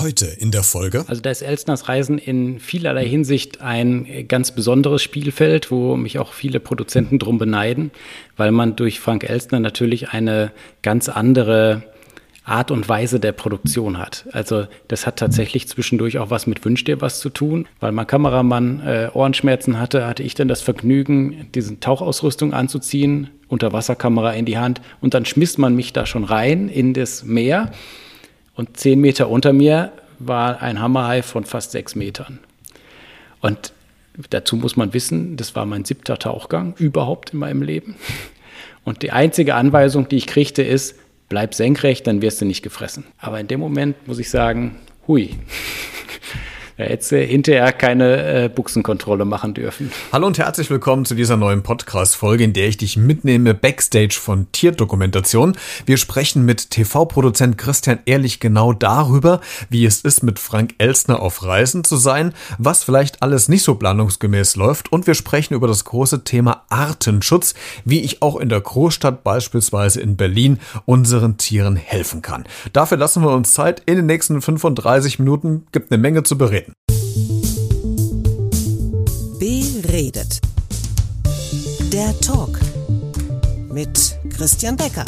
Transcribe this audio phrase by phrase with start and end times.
[0.00, 1.04] Heute in der Folge.
[1.08, 6.32] Also da ist Elsners Reisen in vielerlei Hinsicht ein ganz besonderes Spielfeld, wo mich auch
[6.32, 7.90] viele Produzenten drum beneiden,
[8.38, 10.52] weil man durch Frank Elsner natürlich eine
[10.82, 11.82] ganz andere
[12.44, 14.24] Art und Weise der Produktion hat.
[14.32, 18.06] Also das hat tatsächlich zwischendurch auch was mit Wünsch dir was zu tun, weil mein
[18.06, 24.58] Kameramann äh, Ohrenschmerzen hatte, hatte ich dann das Vergnügen, diese Tauchausrüstung anzuziehen, Unterwasserkamera in die
[24.58, 27.70] Hand und dann schmiss man mich da schon rein in das Meer
[28.60, 32.40] und zehn Meter unter mir war ein Hammerhai von fast sechs Metern.
[33.40, 33.72] Und
[34.28, 37.96] dazu muss man wissen, das war mein siebter Tauchgang überhaupt in meinem Leben.
[38.84, 40.94] Und die einzige Anweisung, die ich kriegte, ist,
[41.30, 43.04] bleib senkrecht, dann wirst du nicht gefressen.
[43.16, 44.76] Aber in dem Moment muss ich sagen,
[45.08, 45.30] hui.
[46.80, 49.92] Da hätte hinterher keine äh, Buchsenkontrolle machen dürfen.
[50.12, 54.50] Hallo und herzlich willkommen zu dieser neuen Podcast-Folge, in der ich dich mitnehme backstage von
[54.52, 55.58] Tierdokumentation.
[55.84, 61.42] Wir sprechen mit TV-Produzent Christian Ehrlich genau darüber, wie es ist, mit Frank Elsner auf
[61.42, 65.84] Reisen zu sein, was vielleicht alles nicht so planungsgemäß läuft und wir sprechen über das
[65.84, 67.52] große Thema Artenschutz,
[67.84, 72.44] wie ich auch in der Großstadt, beispielsweise in Berlin, unseren Tieren helfen kann.
[72.72, 73.82] Dafür lassen wir uns Zeit.
[73.84, 76.69] In den nächsten 35 Minuten gibt eine Menge zu bereden.
[80.00, 80.40] Beredet.
[81.92, 82.58] Der Talk
[83.70, 85.04] mit Christian Becker.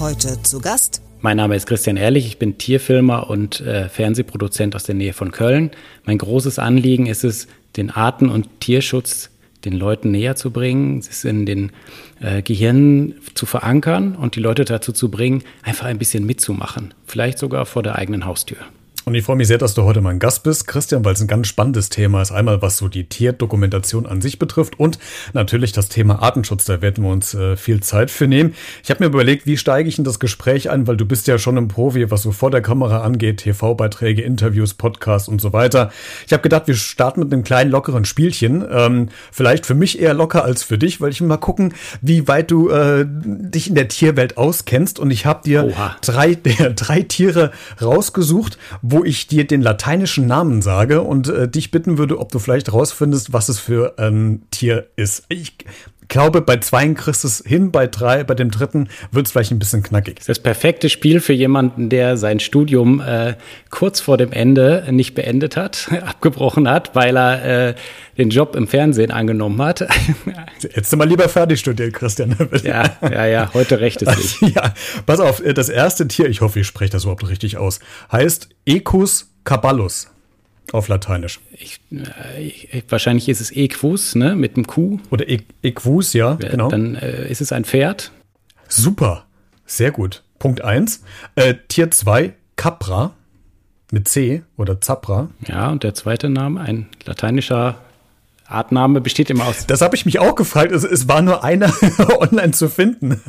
[0.00, 1.02] Heute zu Gast.
[1.20, 5.32] Mein Name ist Christian Ehrlich, ich bin Tierfilmer und äh, Fernsehproduzent aus der Nähe von
[5.32, 5.70] Köln.
[6.06, 9.28] Mein großes Anliegen ist es, den Arten- und Tierschutz
[9.66, 11.72] den Leuten näher zu bringen, es in den
[12.22, 16.94] äh, Gehirnen zu verankern und die Leute dazu zu bringen, einfach ein bisschen mitzumachen.
[17.04, 18.56] Vielleicht sogar vor der eigenen Haustür.
[19.06, 21.26] Und ich freue mich sehr, dass du heute mein Gast bist, Christian, weil es ein
[21.26, 22.32] ganz spannendes Thema ist.
[22.32, 24.98] Einmal, was so die Tierdokumentation an sich betrifft und
[25.34, 26.64] natürlich das Thema Artenschutz.
[26.64, 28.54] Da werden wir uns äh, viel Zeit für nehmen.
[28.82, 31.36] Ich habe mir überlegt, wie steige ich in das Gespräch ein, weil du bist ja
[31.36, 35.92] schon ein Profi, was so vor der Kamera angeht, TV-Beiträge, Interviews, Podcasts und so weiter.
[36.26, 38.64] Ich habe gedacht, wir starten mit einem kleinen lockeren Spielchen.
[38.70, 42.26] Ähm, vielleicht für mich eher locker als für dich, weil ich will mal gucken, wie
[42.26, 44.98] weit du äh, dich in der Tierwelt auskennst.
[44.98, 46.34] Und ich habe dir drei,
[46.74, 47.52] drei Tiere
[47.82, 48.56] rausgesucht,
[48.94, 52.72] wo ich dir den lateinischen Namen sage und äh, dich bitten würde, ob du vielleicht
[52.72, 55.24] rausfindest, was es für ein Tier ist.
[55.28, 55.56] Ich
[56.08, 59.52] glaube, bei zweien kriegst du es hin, bei drei, bei dem dritten wird es vielleicht
[59.52, 60.20] ein bisschen knackig.
[60.26, 63.34] Das perfekte Spiel für jemanden, der sein Studium äh,
[63.70, 67.74] kurz vor dem Ende nicht beendet hat, abgebrochen hat, weil er äh,
[68.18, 69.80] den Job im Fernsehen angenommen hat.
[70.62, 72.36] Hättest du mal lieber fertig studiert, Christian.
[72.62, 74.54] ja, ja, ja, heute recht es nicht.
[74.54, 74.74] ja,
[75.06, 79.30] pass auf, das erste Tier, ich hoffe, ich spreche das überhaupt richtig aus, heißt Ecus
[79.44, 80.13] caballus
[80.72, 81.40] auf Lateinisch.
[81.52, 84.98] Ich, äh, ich, wahrscheinlich ist es Equus, ne, mit dem Q.
[85.10, 86.68] Oder e Equus, ja, genau.
[86.68, 88.12] Dann äh, ist es ein Pferd.
[88.68, 89.24] Super,
[89.66, 90.22] sehr gut.
[90.38, 91.02] Punkt 1.
[91.36, 93.14] Äh, Tier 2, Capra
[93.92, 95.28] mit C oder Zapra.
[95.46, 97.76] Ja, und der zweite Name, ein lateinischer
[98.46, 99.66] Artname besteht immer aus.
[99.66, 100.72] Das habe ich mich auch gefragt.
[100.72, 101.72] Es, es war nur einer
[102.18, 103.20] online zu finden.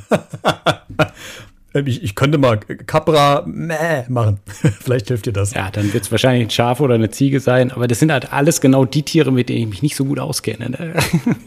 [1.85, 4.39] Ich, ich, könnte mal Capra mäh machen.
[4.81, 5.53] Vielleicht hilft dir das.
[5.53, 7.71] Ja, dann wird es wahrscheinlich ein Schaf oder eine Ziege sein.
[7.71, 10.19] Aber das sind halt alles genau die Tiere, mit denen ich mich nicht so gut
[10.19, 10.69] auskenne.
[10.69, 10.93] Ne?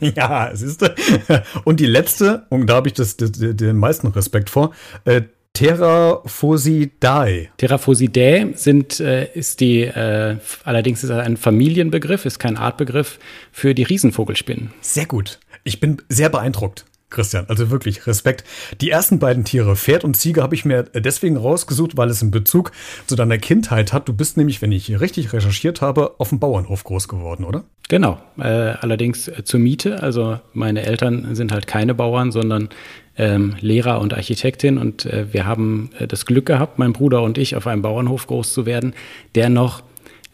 [0.17, 0.95] ja, siehst du.
[1.65, 4.73] Und die letzte, und da habe ich das, das, den meisten Respekt vor,
[5.05, 5.23] äh,
[5.59, 7.49] Terraphosidae.
[7.57, 13.19] Terraphosidae sind, äh, ist die, äh, allerdings ist das ein Familienbegriff, ist kein Artbegriff
[13.51, 14.73] für die Riesenvogelspinnen.
[14.81, 15.41] Sehr gut.
[15.65, 16.85] Ich bin sehr beeindruckt.
[17.11, 18.45] Christian, also wirklich Respekt.
[18.81, 22.31] Die ersten beiden Tiere, Pferd und Ziege, habe ich mir deswegen rausgesucht, weil es einen
[22.31, 22.73] Bezug
[23.07, 24.09] zu deiner Kindheit hat.
[24.09, 27.65] Du bist nämlich, wenn ich richtig recherchiert habe, auf dem Bauernhof groß geworden, oder?
[27.89, 30.03] Genau, äh, allerdings äh, zur Miete.
[30.03, 32.69] Also meine Eltern sind halt keine Bauern, sondern
[33.17, 34.77] ähm, Lehrer und Architektin.
[34.77, 38.27] Und äh, wir haben äh, das Glück gehabt, mein Bruder und ich, auf einem Bauernhof
[38.27, 38.95] groß zu werden,
[39.35, 39.83] der noch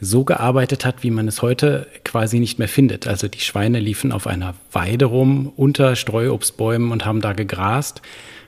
[0.00, 3.06] so gearbeitet hat, wie man es heute quasi nicht mehr findet.
[3.06, 8.03] Also die Schweine liefen auf einer Weide rum unter Streuobstbäumen und haben da gegrast.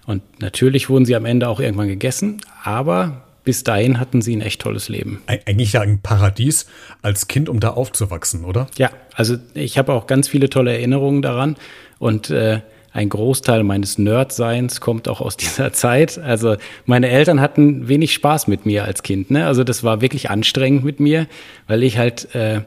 [0.07, 4.41] Und natürlich wurden sie am Ende auch irgendwann gegessen, aber bis dahin hatten sie ein
[4.41, 5.22] echt tolles Leben.
[5.27, 6.66] Eigentlich ja ein Paradies
[7.03, 8.66] als Kind, um da aufzuwachsen, oder?
[8.77, 11.57] Ja, also ich habe auch ganz viele tolle Erinnerungen daran
[11.99, 12.60] und äh,
[12.97, 16.19] ein Großteil meines Nerdseins kommt auch aus dieser Zeit.
[16.19, 16.57] Also
[16.87, 19.31] meine Eltern hatten wenig Spaß mit mir als Kind.
[19.31, 19.47] Ne?
[19.47, 21.27] Also das war wirklich anstrengend mit mir,
[21.69, 22.63] weil ich halt äh,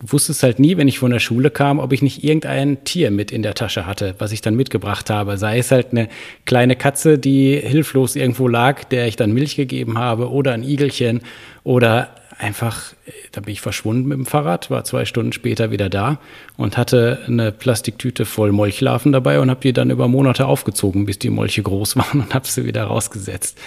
[0.00, 3.10] wusste es halt nie, wenn ich von der Schule kam, ob ich nicht irgendein Tier
[3.10, 5.38] mit in der Tasche hatte, was ich dann mitgebracht habe.
[5.38, 6.08] Sei es halt eine
[6.44, 11.20] kleine Katze, die hilflos irgendwo lag, der ich dann Milch gegeben habe, oder ein Igelchen
[11.62, 12.94] oder einfach,
[13.32, 16.18] da bin ich verschwunden mit dem Fahrrad, war zwei Stunden später wieder da
[16.56, 21.18] und hatte eine Plastiktüte voll Molchlarven dabei und habe die dann über Monate aufgezogen, bis
[21.18, 23.58] die Molche groß waren und habe sie wieder rausgesetzt.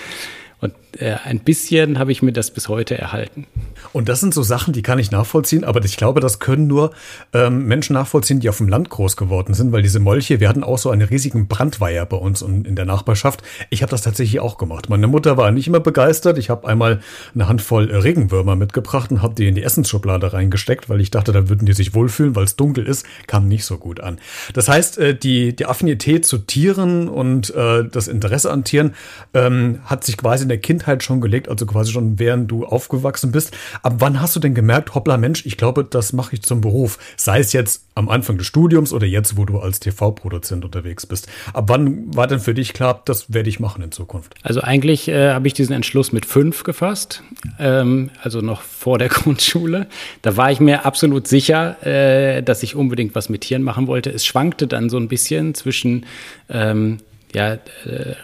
[0.61, 3.47] Und äh, ein bisschen habe ich mir das bis heute erhalten.
[3.93, 6.91] Und das sind so Sachen, die kann ich nachvollziehen, aber ich glaube, das können nur
[7.33, 10.63] ähm, Menschen nachvollziehen, die auf dem Land groß geworden sind, weil diese Molche, wir hatten
[10.63, 13.41] auch so einen riesigen Brandweiher bei uns in der Nachbarschaft.
[13.69, 14.89] Ich habe das tatsächlich auch gemacht.
[14.89, 16.37] Meine Mutter war nicht immer begeistert.
[16.37, 16.99] Ich habe einmal
[17.33, 21.47] eine Handvoll Regenwürmer mitgebracht und habe die in die Essensschublade reingesteckt, weil ich dachte, da
[21.47, 24.19] würden die sich wohlfühlen, weil es dunkel ist, kam nicht so gut an.
[24.53, 28.93] Das heißt, äh, die, die Affinität zu Tieren und äh, das Interesse an Tieren
[29.33, 33.31] ähm, hat sich quasi in der Kindheit schon gelegt, also quasi schon während du aufgewachsen
[33.31, 33.55] bist.
[33.83, 36.97] Ab wann hast du denn gemerkt, hoppla Mensch, ich glaube, das mache ich zum Beruf?
[37.17, 41.27] Sei es jetzt am Anfang des Studiums oder jetzt, wo du als TV-Produzent unterwegs bist.
[41.53, 44.33] Ab wann war denn für dich klar, das werde ich machen in Zukunft?
[44.41, 47.21] Also eigentlich äh, habe ich diesen Entschluss mit fünf gefasst,
[47.59, 49.87] ähm, also noch vor der Grundschule.
[50.23, 54.09] Da war ich mir absolut sicher, äh, dass ich unbedingt was mit Tieren machen wollte.
[54.09, 56.05] Es schwankte dann so ein bisschen zwischen
[56.49, 56.97] ähm,
[57.33, 57.59] ja, äh,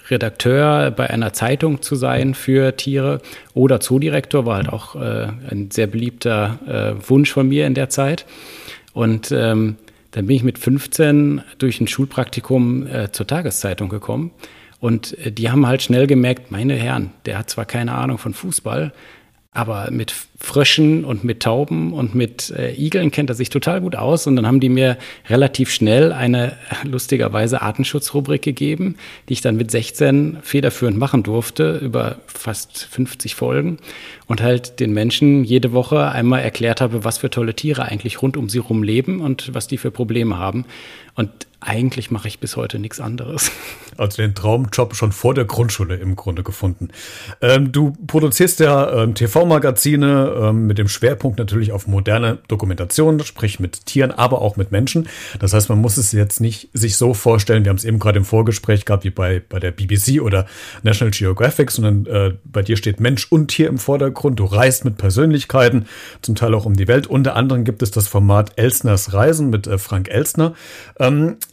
[0.09, 3.21] Redakteur bei einer Zeitung zu sein für Tiere
[3.53, 7.89] oder Zoodirektor war halt auch äh, ein sehr beliebter äh, Wunsch von mir in der
[7.89, 8.25] Zeit.
[8.93, 9.77] Und ähm,
[10.11, 14.31] dann bin ich mit 15 durch ein Schulpraktikum äh, zur Tageszeitung gekommen.
[14.79, 18.33] Und äh, die haben halt schnell gemerkt, meine Herren, der hat zwar keine Ahnung von
[18.33, 18.93] Fußball,
[19.55, 23.95] aber mit Fröschen und mit Tauben und mit äh, Igeln kennt er sich total gut
[23.95, 24.27] aus.
[24.27, 24.97] Und dann haben die mir
[25.29, 28.97] relativ schnell eine lustigerweise Artenschutzrubrik gegeben,
[29.29, 33.77] die ich dann mit 16 federführend machen durfte, über fast 50 Folgen.
[34.27, 38.35] Und halt den Menschen jede Woche einmal erklärt habe, was für tolle Tiere eigentlich rund
[38.35, 40.65] um sie rum leben und was die für Probleme haben.
[41.15, 41.29] Und
[41.65, 43.51] eigentlich mache ich bis heute nichts anderes.
[43.97, 46.89] Also den Traumjob schon vor der Grundschule im Grunde gefunden.
[47.39, 53.61] Ähm, du produzierst ja ähm, TV-Magazine ähm, mit dem Schwerpunkt natürlich auf moderne Dokumentation, sprich
[53.61, 55.07] mit Tieren, aber auch mit Menschen.
[55.39, 58.17] Das heißt, man muss es jetzt nicht sich so vorstellen, wir haben es eben gerade
[58.17, 60.45] im Vorgespräch gehabt, wie bei, bei der BBC oder
[60.83, 64.41] National Geographic, sondern äh, bei dir steht Mensch und Tier im Vordergrund.
[64.41, 65.85] Du reist mit Persönlichkeiten,
[66.21, 67.07] zum Teil auch um die Welt.
[67.07, 70.53] Unter anderem gibt es das Format Elsners Reisen mit äh, Frank Elsner.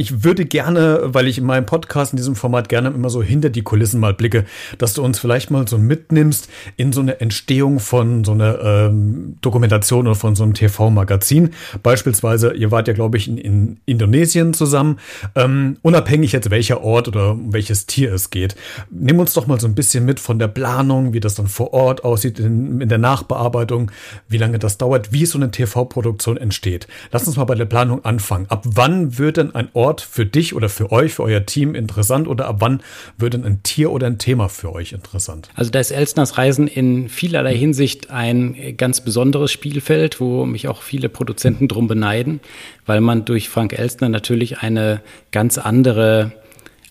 [0.02, 3.50] Ich würde gerne, weil ich in meinem Podcast in diesem Format gerne immer so hinter
[3.50, 4.46] die Kulissen mal blicke,
[4.76, 9.37] dass du uns vielleicht mal so mitnimmst in so eine Entstehung von so einer ähm,
[9.43, 11.50] Dokumentation oder von so einem TV-Magazin.
[11.84, 14.99] Beispielsweise, ihr wart ja, glaube ich, in, in Indonesien zusammen,
[15.37, 18.56] ähm, unabhängig jetzt welcher Ort oder um welches Tier es geht.
[18.90, 21.72] Nimm uns doch mal so ein bisschen mit von der Planung, wie das dann vor
[21.75, 23.93] Ort aussieht, in, in der Nachbearbeitung,
[24.28, 26.88] wie lange das dauert, wie so eine TV-Produktion entsteht.
[27.12, 28.46] Lass uns mal bei der Planung anfangen.
[28.48, 32.29] Ab wann wird denn ein Ort für dich oder für euch, für euer Team interessant
[32.29, 32.83] oder ab wann
[33.19, 35.49] wird denn ein Tier oder ein Thema für euch interessant?
[35.55, 40.83] Also da ist Elsners Reisen in vielerlei Hinsicht ein ganz besonderes Spielfeld, wo mich auch
[40.83, 42.41] viele Produzenten drum beneiden,
[42.87, 45.00] weil man durch Frank Elstner natürlich eine
[45.31, 46.33] ganz andere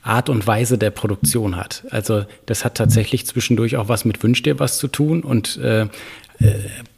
[0.03, 1.83] Art und Weise der Produktion hat.
[1.91, 5.87] Also das hat tatsächlich zwischendurch auch was mit Wünsch dir was zu tun und äh,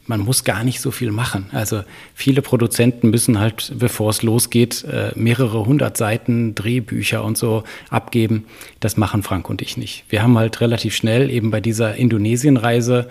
[0.06, 1.46] man muss gar nicht so viel machen.
[1.52, 1.82] Also
[2.14, 8.44] viele Produzenten müssen halt, bevor es losgeht, äh, mehrere hundert Seiten Drehbücher und so abgeben.
[8.80, 10.04] Das machen Frank und ich nicht.
[10.08, 13.08] Wir haben halt relativ schnell eben bei dieser Indonesienreise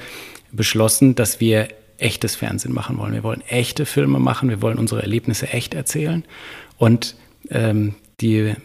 [0.51, 3.13] beschlossen, dass wir echtes Fernsehen machen wollen.
[3.13, 6.23] Wir wollen echte Filme machen, wir wollen unsere Erlebnisse echt erzählen.
[6.77, 7.15] Und
[7.49, 8.55] ähm, die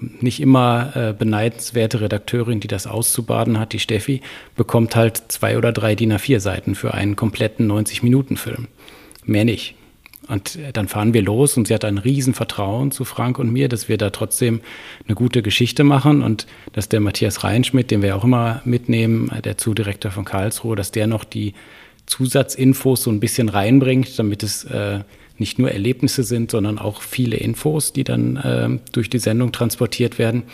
[0.00, 4.20] nicht immer äh, beneidenswerte Redakteurin, die das auszubaden hat, die Steffi,
[4.56, 8.68] bekommt halt zwei oder drei DIN A4-Seiten für einen kompletten 90-Minuten-Film.
[9.24, 9.74] Mehr nicht.
[10.28, 13.68] Und äh, dann fahren wir los und sie hat ein Riesenvertrauen zu Frank und mir,
[13.68, 14.60] dass wir da trotzdem
[15.06, 19.42] eine gute Geschichte machen und dass der Matthias Reinschmidt, den wir auch immer mitnehmen, äh,
[19.42, 21.54] der Zudirektor von Karlsruhe, dass der noch die
[22.06, 25.00] Zusatzinfos so ein bisschen reinbringt, damit es äh,
[25.38, 30.18] nicht nur Erlebnisse sind, sondern auch viele Infos, die dann äh, durch die Sendung transportiert
[30.18, 30.44] werden.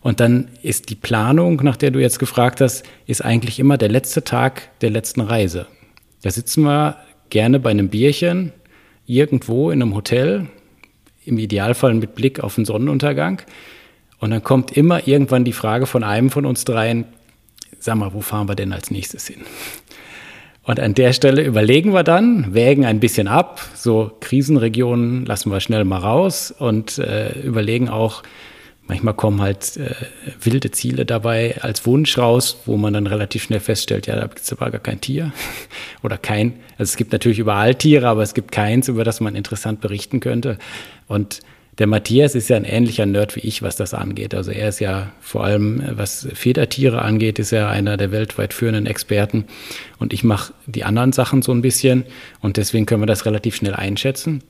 [0.00, 3.88] Und dann ist die Planung, nach der du jetzt gefragt hast, ist eigentlich immer der
[3.88, 5.66] letzte Tag der letzten Reise.
[6.22, 6.96] Da sitzen wir
[7.30, 8.52] gerne bei einem Bierchen
[9.06, 10.46] irgendwo in einem Hotel,
[11.24, 13.42] im Idealfall mit Blick auf den Sonnenuntergang.
[14.18, 17.04] Und dann kommt immer irgendwann die Frage von einem von uns dreien,
[17.78, 19.40] sag mal, wo fahren wir denn als nächstes hin?
[20.66, 25.60] Und an der Stelle überlegen wir dann, wägen ein bisschen ab, so Krisenregionen lassen wir
[25.60, 28.24] schnell mal raus und äh, überlegen auch,
[28.88, 29.94] manchmal kommen halt äh,
[30.42, 34.40] wilde Ziele dabei als Wunsch raus, wo man dann relativ schnell feststellt, ja, da gibt
[34.40, 35.32] es aber gar kein Tier
[36.02, 39.36] oder kein, also es gibt natürlich überall Tiere, aber es gibt keins, über das man
[39.36, 40.58] interessant berichten könnte.
[41.06, 41.42] Und
[41.78, 44.34] der Matthias ist ja ein ähnlicher Nerd wie ich, was das angeht.
[44.34, 48.86] Also er ist ja vor allem, was Federtiere angeht, ist er einer der weltweit führenden
[48.86, 49.44] Experten.
[49.98, 52.04] Und ich mache die anderen Sachen so ein bisschen.
[52.40, 54.42] Und deswegen können wir das relativ schnell einschätzen.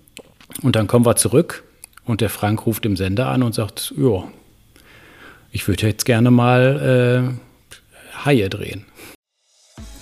[0.63, 1.65] Und dann kommen wir zurück
[2.05, 4.25] und der Frank ruft im Sender an und sagt, ja,
[5.51, 8.85] ich würde jetzt gerne mal äh, Haie drehen.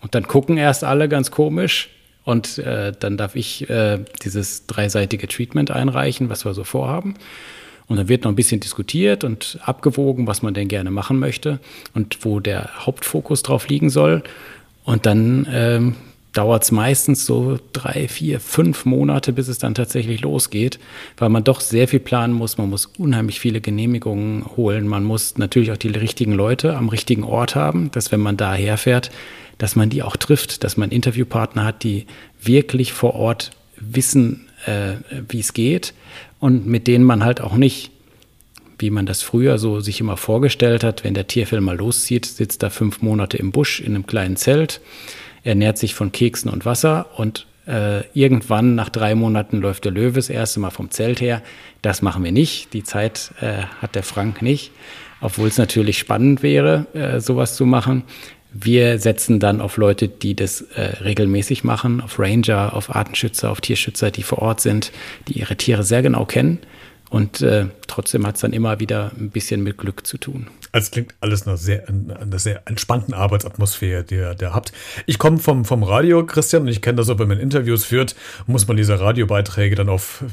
[0.00, 1.90] Und dann gucken erst alle ganz komisch.
[2.24, 7.14] Und äh, dann darf ich äh, dieses dreiseitige Treatment einreichen, was wir so vorhaben.
[7.86, 11.58] Und dann wird noch ein bisschen diskutiert und abgewogen, was man denn gerne machen möchte
[11.94, 14.22] und wo der Hauptfokus drauf liegen soll.
[14.84, 15.94] Und dann ähm,
[16.34, 20.78] dauert es meistens so drei, vier, fünf Monate, bis es dann tatsächlich losgeht,
[21.16, 22.58] weil man doch sehr viel planen muss.
[22.58, 24.86] Man muss unheimlich viele Genehmigungen holen.
[24.86, 28.54] Man muss natürlich auch die richtigen Leute am richtigen Ort haben, dass wenn man da
[28.54, 29.10] herfährt,
[29.58, 32.06] dass man die auch trifft, dass man Interviewpartner hat, die
[32.40, 34.94] wirklich vor Ort wissen, äh,
[35.28, 35.94] wie es geht
[36.40, 37.90] und mit denen man halt auch nicht,
[38.78, 42.62] wie man das früher so sich immer vorgestellt hat, wenn der Tierfilm mal loszieht, sitzt
[42.62, 44.80] da fünf Monate im Busch in einem kleinen Zelt,
[45.42, 50.14] ernährt sich von Keksen und Wasser und äh, irgendwann nach drei Monaten läuft der Löwe
[50.14, 51.42] das erste Mal vom Zelt her.
[51.82, 52.72] Das machen wir nicht.
[52.72, 54.72] Die Zeit äh, hat der Frank nicht,
[55.20, 58.04] obwohl es natürlich spannend wäre, äh, sowas zu machen.
[58.52, 63.60] Wir setzen dann auf Leute, die das äh, regelmäßig machen, auf Ranger, auf Artenschützer, auf
[63.60, 64.90] Tierschützer, die vor Ort sind,
[65.28, 66.58] die ihre Tiere sehr genau kennen.
[67.10, 70.46] Und äh, trotzdem hat es dann immer wieder ein bisschen mit Glück zu tun.
[70.72, 74.72] Also klingt alles nach sehr, einer sehr entspannten Arbeitsatmosphäre, die ihr, ihr habt.
[75.06, 78.14] Ich komme vom, vom Radio, Christian, und ich kenne das auch, wenn man Interviews führt,
[78.46, 80.24] muss man diese Radiobeiträge dann auf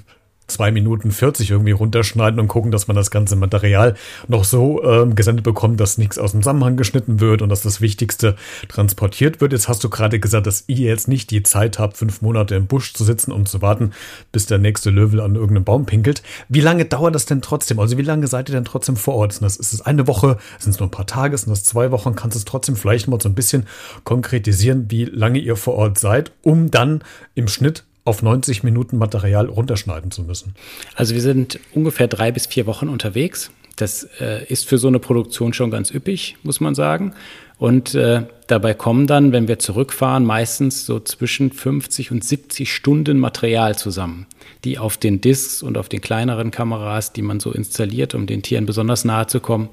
[0.48, 3.96] zwei Minuten 40 irgendwie runterschneiden und gucken, dass man das ganze Material
[4.28, 7.82] noch so ähm, gesendet bekommt, dass nichts aus dem Zusammenhang geschnitten wird und dass das
[7.82, 8.36] Wichtigste
[8.68, 9.54] transportiert wird.
[9.54, 12.68] Jetzt hast du gerade gesagt, dass ihr jetzt nicht die Zeit habt, fünf Monate im
[12.68, 13.92] Busch zu sitzen, um zu warten,
[14.32, 16.22] bis der nächste Löwe an irgendeinem Baum pinkelt.
[16.50, 17.80] Wie lange dauert das denn trotzdem?
[17.80, 19.42] Also wie lange seid ihr denn trotzdem vor Ort?
[19.42, 20.38] Das, ist es eine Woche?
[20.60, 21.38] Sind es nur ein paar Tage?
[21.38, 22.16] Sind das zwei Wochen?
[22.16, 23.66] Kannst du es trotzdem vielleicht mal so ein bisschen
[24.04, 29.48] konkretisieren, wie lange ihr vor Ort seid, um dann im Schnitt auf 90 Minuten Material
[29.48, 30.56] runterschneiden zu müssen?
[30.96, 33.52] Also wir sind ungefähr drei bis vier Wochen unterwegs.
[33.76, 37.14] Das äh, ist für so eine Produktion schon ganz üppig, muss man sagen.
[37.58, 43.20] Und äh, dabei kommen dann, wenn wir zurückfahren, meistens so zwischen 50 und 70 Stunden
[43.20, 44.26] Material zusammen,
[44.64, 48.42] die auf den Discs und auf den kleineren Kameras, die man so installiert, um den
[48.42, 49.70] Tieren besonders nahe zu kommen,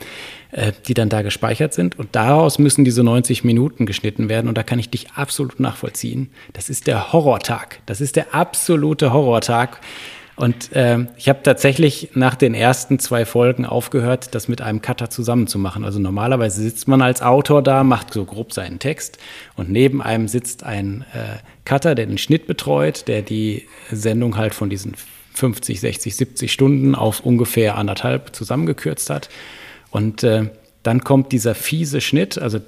[0.51, 1.99] äh, die dann da gespeichert sind.
[1.99, 4.49] Und daraus müssen diese 90 Minuten geschnitten werden.
[4.49, 6.31] Und da kann ich dich absolut nachvollziehen.
[6.53, 7.81] Das ist der Horrortag.
[7.87, 9.81] Das ist der absolute Horrortag
[10.35, 15.11] und ähm, ich habe tatsächlich nach den ersten zwei Folgen aufgehört, das mit einem Cutter
[15.11, 15.85] zusammenzumachen.
[15.85, 19.19] Also normalerweise sitzt man als Autor da, macht so grob seinen Text
[19.57, 24.55] und neben einem sitzt ein äh, Cutter, der den Schnitt betreut, der die Sendung halt
[24.55, 24.95] von diesen
[25.35, 29.29] 50, 60, 70 Stunden auf ungefähr anderthalb zusammengekürzt hat.
[29.91, 30.49] Und äh,
[30.83, 32.59] dann kommt dieser fiese Schnitt, also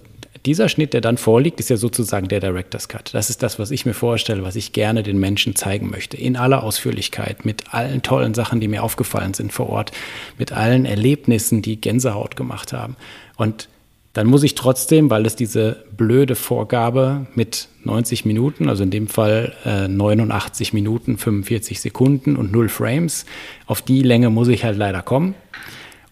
[0.47, 3.15] dieser Schnitt, der dann vorliegt, ist ja sozusagen der Director's Cut.
[3.15, 6.17] Das ist das, was ich mir vorstelle, was ich gerne den Menschen zeigen möchte.
[6.17, 9.93] In aller Ausführlichkeit, mit allen tollen Sachen, die mir aufgefallen sind vor Ort,
[10.39, 12.97] mit allen Erlebnissen, die Gänsehaut gemacht haben.
[13.37, 13.69] Und
[14.13, 19.09] dann muss ich trotzdem, weil es diese blöde Vorgabe mit 90 Minuten, also in dem
[19.09, 23.27] Fall äh, 89 Minuten, 45 Sekunden und 0 Frames,
[23.67, 25.35] auf die Länge muss ich halt leider kommen.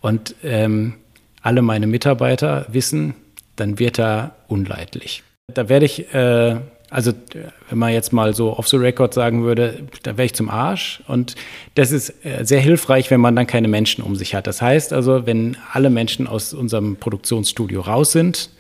[0.01, 0.95] Und ähm,
[1.43, 3.15] alle meine Mitarbeiter wissen,
[3.57, 5.23] dann wird er unleidlich.
[5.53, 6.57] Da werde ich, äh,
[6.91, 7.13] also
[7.69, 11.03] wenn man jetzt mal so off the record sagen würde, da wäre ich zum Arsch.
[11.09, 11.35] Und
[11.75, 14.47] das ist äh, sehr hilfreich, wenn man dann keine Menschen um sich hat.
[14.47, 18.51] Das heißt also, wenn alle Menschen aus unserem Produktionsstudio raus sind,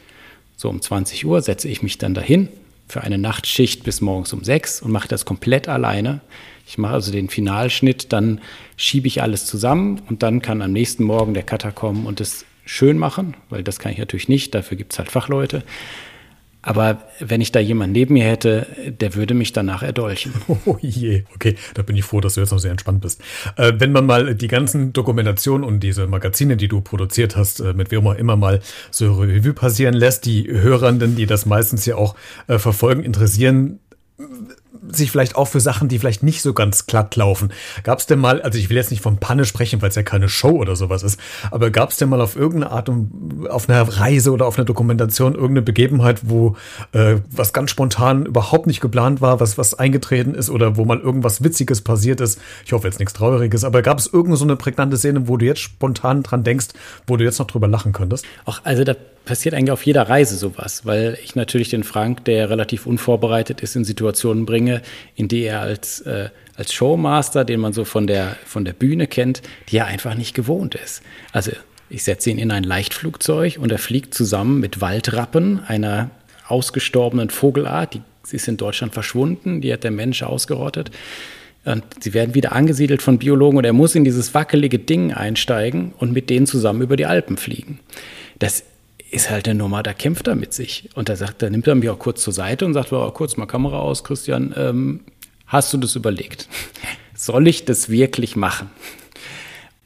[0.56, 2.49] so um 20 Uhr, setze ich mich dann dahin
[2.88, 6.20] für eine Nachtschicht bis morgens um sechs und mache das komplett alleine.
[6.66, 8.40] Ich mache also den Finalschnitt, dann
[8.76, 12.44] schiebe ich alles zusammen und dann kann am nächsten Morgen der Cutter kommen und es
[12.64, 15.62] schön machen, weil das kann ich natürlich nicht, dafür gibt es halt Fachleute.
[16.64, 20.33] Aber wenn ich da jemanden neben mir hätte, der würde mich danach erdolchen.
[20.64, 23.21] Oh je, okay, da bin ich froh, dass du jetzt noch sehr entspannt bist.
[23.57, 27.73] Äh, wenn man mal die ganzen Dokumentationen und diese Magazine, die du produziert hast, äh,
[27.73, 28.61] mit wem auch immer mal
[28.92, 32.14] so Revue passieren lässt, die Hörenden, die das meistens ja auch
[32.47, 33.81] äh, verfolgen, interessieren,
[34.90, 37.52] sich vielleicht auch für Sachen, die vielleicht nicht so ganz glatt laufen.
[37.82, 40.02] Gab es denn mal, also ich will jetzt nicht von Panne sprechen, weil es ja
[40.02, 43.68] keine Show oder sowas ist, aber gab es denn mal auf irgendeine Art und auf
[43.68, 46.56] einer Reise oder auf einer Dokumentation irgendeine Begebenheit, wo
[46.92, 51.00] äh, was ganz spontan überhaupt nicht geplant war, was was eingetreten ist oder wo mal
[51.00, 52.40] irgendwas Witziges passiert ist?
[52.64, 55.46] Ich hoffe jetzt nichts Trauriges, aber gab es irgendeine so eine prägnante Szene, wo du
[55.46, 56.68] jetzt spontan dran denkst,
[57.06, 58.24] wo du jetzt noch drüber lachen könntest?
[58.44, 62.50] Auch also da passiert eigentlich auf jeder Reise sowas, weil ich natürlich den Frank, der
[62.50, 64.62] relativ unvorbereitet ist, in Situationen bringe,
[65.14, 69.07] in die er als, äh, als Showmaster, den man so von der, von der Bühne
[69.07, 71.02] kennt, die er einfach nicht gewohnt ist.
[71.33, 71.52] Also
[71.88, 76.11] ich setze ihn in ein Leichtflugzeug und er fliegt zusammen mit Waldrappen, einer
[76.49, 80.90] ausgestorbenen Vogelart, die ist in Deutschland verschwunden, die hat der Mensch ausgerottet.
[81.64, 85.92] Und sie werden wieder angesiedelt von Biologen und er muss in dieses wackelige Ding einsteigen
[85.99, 87.78] und mit denen zusammen über die Alpen fliegen.
[88.38, 88.64] Das
[89.12, 90.88] ist halt eine Nummer, da kämpft er mit sich.
[90.95, 93.37] Und da sagt, da nimmt er mich auch kurz zur Seite und sagt, oh, kurz
[93.37, 95.00] mal Kamera aus, Christian, ähm,
[95.47, 96.49] hast du das überlegt?
[97.14, 98.71] Soll ich das wirklich machen?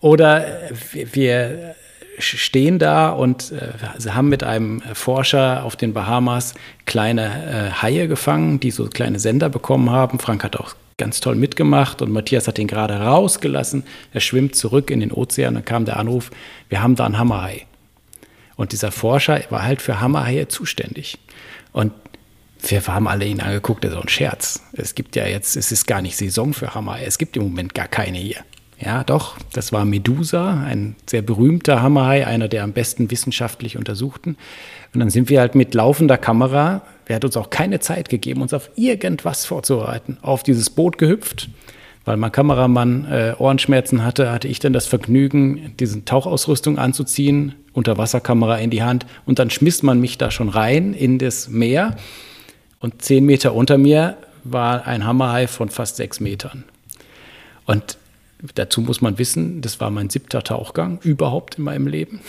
[0.01, 0.47] Oder
[0.93, 1.75] wir
[2.19, 6.55] stehen da und äh, haben mit einem Forscher auf den Bahamas
[6.87, 10.19] kleine äh, Haie gefangen, die so kleine Sender bekommen haben.
[10.19, 13.85] Frank hat auch ganz toll mitgemacht und Matthias hat ihn gerade rausgelassen.
[14.13, 16.31] Er schwimmt zurück in den Ozean, dann kam der Anruf,
[16.69, 17.67] wir haben da einen Hammerhai.
[18.57, 21.19] Und dieser Forscher war halt für Hammerhaie zuständig.
[21.73, 21.93] Und
[22.63, 24.63] wir haben alle ihn angeguckt, das ist ein Scherz.
[24.73, 27.05] Es gibt ja jetzt, es ist gar nicht Saison für Hammerhaie.
[27.05, 28.41] Es gibt im Moment gar keine hier.
[28.79, 34.37] Ja, doch, das war Medusa, ein sehr berühmter Hammerhai, einer der am besten wissenschaftlich untersuchten.
[34.93, 38.43] Und dann sind wir halt mit laufender Kamera, er hat uns auch keine Zeit gegeben,
[38.43, 41.49] uns auf irgendwas vorzubereiten, auf dieses Boot gehüpft
[42.07, 48.57] weil mein Kameramann äh, Ohrenschmerzen hatte, hatte ich dann das Vergnügen, diese Tauchausrüstung anzuziehen, Unterwasserkamera
[48.59, 51.97] in die Hand und dann schmiss man mich da schon rein in das Meer
[52.79, 56.65] und zehn Meter unter mir war ein Hammerhai von fast sechs Metern.
[57.65, 57.99] Und
[58.55, 62.21] dazu muss man wissen, das war mein siebter Tauchgang überhaupt in meinem Leben.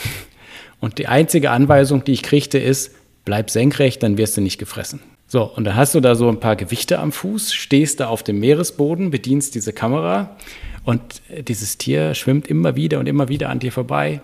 [0.80, 5.00] Und die einzige Anweisung, die ich kriegte, ist, bleib senkrecht, dann wirst du nicht gefressen.
[5.30, 8.24] So, und dann hast du da so ein paar Gewichte am Fuß, stehst da auf
[8.24, 10.38] dem Meeresboden, bedienst diese Kamera
[10.86, 14.22] und dieses Tier schwimmt immer wieder und immer wieder an dir vorbei.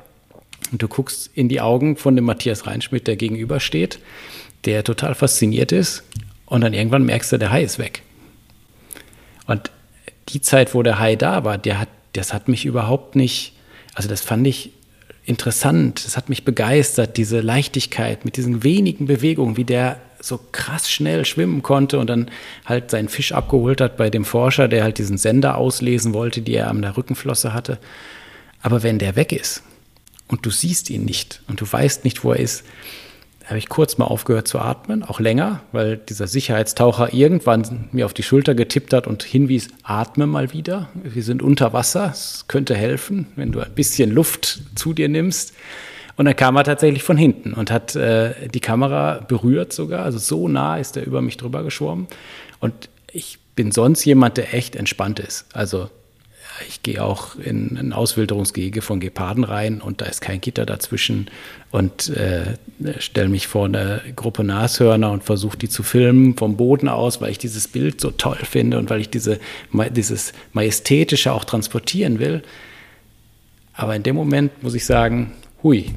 [0.72, 4.00] Und du guckst in die Augen von dem Matthias Reinschmidt, der gegenübersteht,
[4.64, 6.04] der total fasziniert ist.
[6.46, 8.02] Und dann irgendwann merkst du, der Hai ist weg.
[9.46, 9.72] Und
[10.30, 13.54] die Zeit, wo der Hai da war, der hat, das hat mich überhaupt nicht,
[13.94, 14.72] also das fand ich
[15.26, 20.90] interessant, das hat mich begeistert, diese Leichtigkeit mit diesen wenigen Bewegungen, wie der so krass
[20.90, 22.30] schnell schwimmen konnte und dann
[22.66, 26.56] halt seinen Fisch abgeholt hat bei dem Forscher, der halt diesen Sender auslesen wollte, die
[26.56, 27.78] er an der Rückenflosse hatte.
[28.62, 29.64] Aber wenn der weg ist
[30.28, 32.64] und du siehst ihn nicht und du weißt nicht, wo er ist,
[33.46, 38.14] habe ich kurz mal aufgehört zu atmen, auch länger, weil dieser Sicherheitstaucher irgendwann mir auf
[38.14, 40.90] die Schulter getippt hat und hinwies, atme mal wieder.
[40.94, 45.54] Wir sind unter Wasser, es könnte helfen, wenn du ein bisschen Luft zu dir nimmst.
[46.16, 50.04] Und dann kam er tatsächlich von hinten und hat äh, die Kamera berührt sogar.
[50.04, 52.08] Also so nah ist er über mich drüber geschwommen.
[52.60, 55.46] Und ich bin sonst jemand, der echt entspannt ist.
[55.54, 55.90] Also
[56.68, 61.30] ich gehe auch in ein Auswilderungsgehege von Geparden rein und da ist kein Gitter dazwischen
[61.72, 62.56] und äh,
[63.00, 67.32] stelle mich vor eine Gruppe Nashörner und versuche die zu filmen vom Boden aus, weil
[67.32, 69.40] ich dieses Bild so toll finde und weil ich diese,
[69.92, 72.44] dieses Majestätische auch transportieren will.
[73.74, 75.94] Aber in dem Moment muss ich sagen, hui,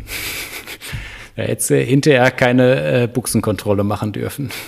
[1.37, 4.51] da hätte sie hinterher keine äh, Buchsenkontrolle machen dürfen.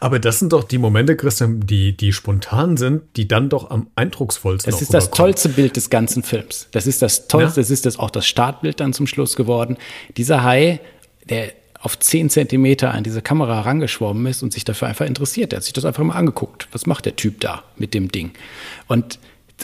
[0.00, 3.88] Aber das sind doch die Momente, Christian, die, die spontan sind, die dann doch am
[3.94, 4.80] eindrucksvollsten sind.
[4.80, 6.68] Das ist das tollste Bild des ganzen Films.
[6.72, 7.62] Das ist das tollste, ja?
[7.62, 9.76] das ist das auch das Startbild dann zum Schluss geworden.
[10.16, 10.80] Dieser Hai,
[11.28, 15.52] der auf zehn Zentimeter an diese Kamera herangeschwommen ist und sich dafür einfach interessiert.
[15.52, 16.68] Der hat sich das einfach mal angeguckt.
[16.72, 18.30] Was macht der Typ da mit dem Ding?
[18.86, 19.18] Und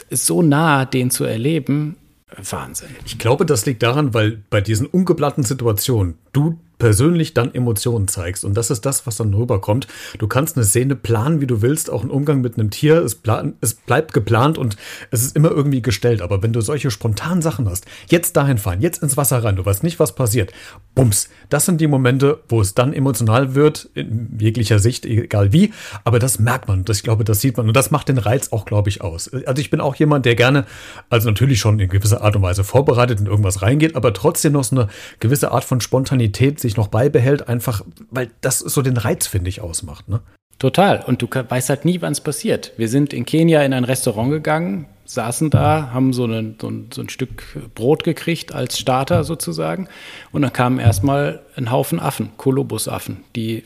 [0.09, 1.95] so nah den zu erleben,
[2.37, 2.89] Wahnsinn.
[3.05, 8.43] Ich glaube, das liegt daran, weil bei diesen ungeplanten Situationen du persönlich dann Emotionen zeigst.
[8.43, 9.87] Und das ist das, was dann rüberkommt.
[10.17, 13.03] Du kannst eine Szene planen, wie du willst, auch ein Umgang mit einem Tier.
[13.03, 14.77] Es, plan, es bleibt geplant und
[15.11, 16.21] es ist immer irgendwie gestellt.
[16.21, 19.65] Aber wenn du solche spontanen Sachen hast, jetzt dahin fahren, jetzt ins Wasser rein, du
[19.65, 20.53] weißt nicht, was passiert.
[20.95, 21.29] Bums.
[21.49, 25.73] Das sind die Momente, wo es dann emotional wird, in jeglicher Sicht, egal wie.
[26.03, 26.85] Aber das merkt man.
[26.85, 27.67] Das, ich glaube, das sieht man.
[27.67, 29.29] Und das macht den Reiz auch, glaube ich, aus.
[29.45, 30.65] Also ich bin auch jemand, der gerne,
[31.09, 34.63] also natürlich schon in gewisser Art und Weise vorbereitet in irgendwas reingeht, aber trotzdem noch
[34.63, 34.87] so eine
[35.19, 39.61] gewisse Art von Spontanität sich noch beibehält, einfach weil das so den Reiz, finde ich,
[39.61, 40.09] ausmacht.
[40.09, 40.21] Ne?
[40.59, 41.03] Total.
[41.05, 42.73] Und du weißt halt nie, wann es passiert.
[42.77, 46.89] Wir sind in Kenia in ein Restaurant gegangen, saßen da, haben so, eine, so, ein,
[46.93, 47.43] so ein Stück
[47.75, 49.87] Brot gekriegt als Starter sozusagen.
[50.31, 53.63] Und dann kamen erstmal ein Haufen Affen, Kolobusaffen, die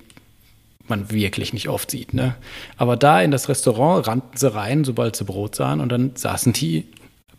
[0.87, 2.13] man wirklich nicht oft sieht.
[2.13, 2.35] Ne?
[2.77, 6.53] Aber da in das Restaurant rannten sie rein, sobald sie Brot sahen, und dann saßen
[6.53, 6.85] die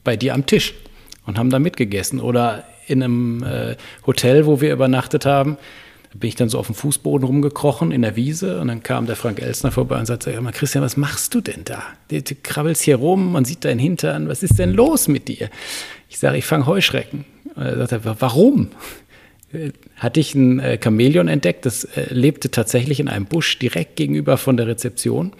[0.03, 0.75] bei dir am Tisch
[1.27, 2.21] und haben da mitgegessen.
[2.21, 5.57] Oder in einem äh, Hotel, wo wir übernachtet haben,
[6.15, 9.17] bin ich dann so auf dem Fußboden rumgekrochen in der Wiese und dann kam der
[9.17, 11.83] Frank Elsner vorbei und sagte, mal Christian, was machst du denn da?
[12.09, 15.51] Du, du krabbelst hier rum, man sieht deinen Hintern, was ist denn los mit dir?
[16.09, 17.25] Ich sage, ich fange Heuschrecken.
[17.57, 18.71] Und er sagte, warum?
[19.97, 24.37] Hatte ich ein äh, Chamäleon entdeckt, das äh, lebte tatsächlich in einem Busch direkt gegenüber
[24.37, 25.33] von der Rezeption.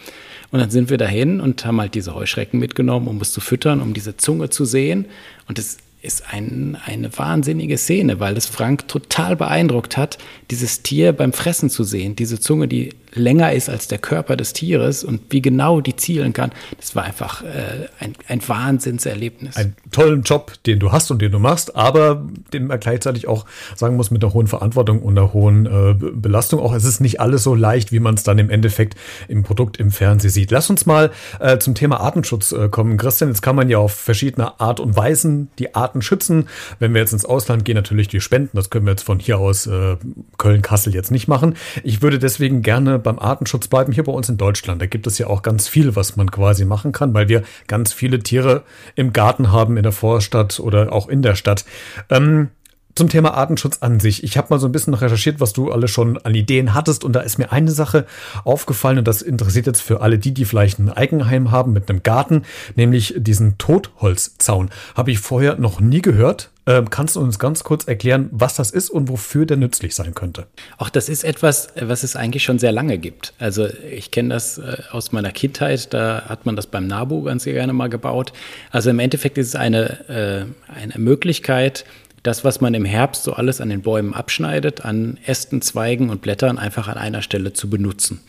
[0.51, 3.81] Und dann sind wir dahin und haben halt diese Heuschrecken mitgenommen, um es zu füttern,
[3.81, 5.07] um diese Zunge zu sehen.
[5.49, 10.19] Und es ist ein, eine wahnsinnige Szene, weil es Frank total beeindruckt hat,
[10.51, 12.15] dieses Tier beim Fressen zu sehen.
[12.15, 16.33] Diese Zunge, die länger ist als der Körper des Tieres und wie genau die zielen
[16.33, 16.53] kann.
[16.79, 19.57] Das war einfach äh, ein, ein Wahnsinnserlebnis.
[19.57, 23.47] Ein tollen Job, den du hast und den du machst, aber den man gleichzeitig auch
[23.75, 26.61] sagen muss, mit einer hohen Verantwortung und einer hohen äh, Belastung.
[26.61, 28.97] Auch es ist nicht alles so leicht, wie man es dann im Endeffekt
[29.29, 30.51] im Produkt im Fernsehen sieht.
[30.51, 32.97] Lass uns mal äh, zum Thema Artenschutz äh, kommen.
[32.97, 36.49] Christian, jetzt kann man ja auf verschiedene Art und Weisen die Arten schützen.
[36.79, 38.57] Wenn wir jetzt ins Ausland gehen, natürlich die Spenden.
[38.57, 39.97] Das können wir jetzt von hier aus äh,
[40.39, 41.55] Köln-Kassel jetzt nicht machen.
[41.83, 44.83] Ich würde deswegen gerne beim Artenschutz bleiben, hier bei uns in Deutschland.
[44.83, 47.93] Da gibt es ja auch ganz viel, was man quasi machen kann, weil wir ganz
[47.93, 48.65] viele Tiere
[48.97, 51.65] im Garten haben, in der Vorstadt oder auch in der Stadt.
[52.11, 52.49] Ähm,
[52.95, 54.23] zum Thema Artenschutz an sich.
[54.23, 57.13] Ich habe mal so ein bisschen recherchiert, was du alle schon an Ideen hattest und
[57.13, 58.07] da ist mir eine Sache
[58.45, 62.03] aufgefallen und das interessiert jetzt für alle die, die vielleicht ein Eigenheim haben mit einem
[62.03, 62.43] Garten,
[62.77, 64.71] nämlich diesen Totholzzaun.
[64.95, 66.51] Habe ich vorher noch nie gehört.
[66.67, 70.15] Ähm, kannst du uns ganz kurz erklären, was das ist und wofür der nützlich sein
[70.15, 70.47] könnte?
[70.79, 73.35] Auch das ist etwas, was es eigentlich schon sehr lange gibt.
[73.39, 77.45] Also ich kenne das äh, aus meiner Kindheit, da hat man das beim NABU ganz
[77.45, 78.33] gerne mal gebaut.
[78.71, 81.85] Also im Endeffekt ist es eine, äh, eine Möglichkeit,
[82.25, 86.23] das, was man im Herbst so alles an den Bäumen abschneidet, an Ästen, Zweigen und
[86.23, 88.21] Blättern einfach an einer Stelle zu benutzen.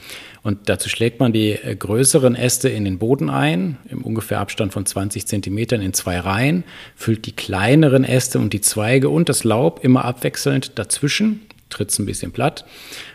[0.44, 4.74] Und dazu schlägt man die äh, größeren Äste in den Boden ein, im ungefähr Abstand
[4.74, 9.46] von 20 Zentimetern in zwei Reihen, füllt die kleineren Äste und die Zweige und das
[9.46, 12.66] Laub immer abwechselnd dazwischen, tritt es ein bisschen platt.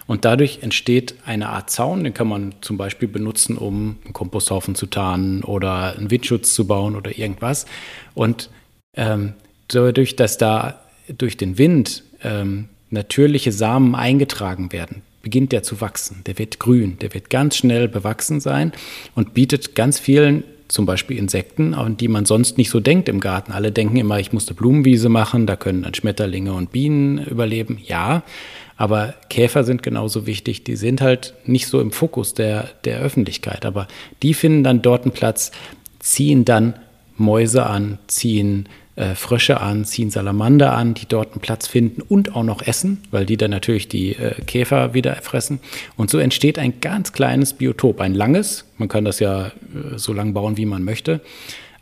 [0.06, 4.74] Und dadurch entsteht eine Art Zaun, den kann man zum Beispiel benutzen, um einen Komposthaufen
[4.74, 7.66] zu tarnen oder einen Windschutz zu bauen oder irgendwas.
[8.14, 8.48] Und
[8.96, 9.34] ähm,
[9.74, 10.80] dadurch, dass da
[11.16, 16.22] durch den Wind ähm, natürliche Samen eingetragen werden, beginnt der zu wachsen.
[16.26, 18.72] Der wird grün, der wird ganz schnell bewachsen sein
[19.14, 23.20] und bietet ganz vielen, zum Beispiel Insekten, an die man sonst nicht so denkt im
[23.20, 23.50] Garten.
[23.50, 27.78] Alle denken immer, ich muss eine Blumenwiese machen, da können dann Schmetterlinge und Bienen überleben.
[27.84, 28.22] Ja,
[28.76, 30.64] aber Käfer sind genauso wichtig.
[30.64, 33.88] Die sind halt nicht so im Fokus der, der Öffentlichkeit, aber
[34.22, 35.50] die finden dann dort einen Platz,
[35.98, 36.74] ziehen dann
[37.16, 38.68] Mäuse an, ziehen
[39.00, 43.02] äh, Frösche an, ziehen Salamander an, die dort einen Platz finden und auch noch essen,
[43.10, 45.58] weil die dann natürlich die äh, Käfer wieder fressen.
[45.96, 48.66] Und so entsteht ein ganz kleines Biotop, ein langes.
[48.76, 51.22] Man kann das ja äh, so lang bauen, wie man möchte.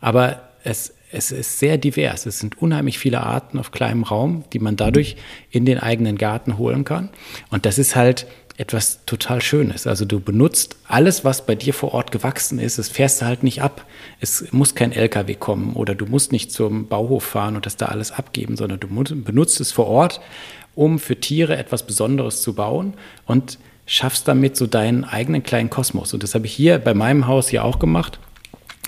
[0.00, 2.24] Aber es, es ist sehr divers.
[2.24, 5.16] Es sind unheimlich viele Arten auf kleinem Raum, die man dadurch
[5.50, 7.08] in den eigenen Garten holen kann.
[7.50, 8.28] Und das ist halt
[8.58, 9.86] etwas total Schönes.
[9.86, 13.44] Also du benutzt alles, was bei dir vor Ort gewachsen ist, es fährst du halt
[13.44, 13.86] nicht ab.
[14.20, 17.86] Es muss kein LKW kommen oder du musst nicht zum Bauhof fahren und das da
[17.86, 20.20] alles abgeben, sondern du benutzt es vor Ort,
[20.74, 22.94] um für Tiere etwas Besonderes zu bauen
[23.26, 26.12] und schaffst damit so deinen eigenen kleinen Kosmos.
[26.12, 28.18] Und das habe ich hier bei meinem Haus ja auch gemacht.